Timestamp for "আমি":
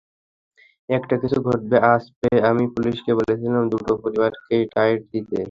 2.49-2.63